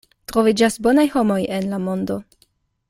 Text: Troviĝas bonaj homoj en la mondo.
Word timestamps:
Troviĝas 0.31 0.77
bonaj 0.87 1.05
homoj 1.17 1.39
en 1.59 1.71
la 1.75 1.81
mondo. 1.87 2.21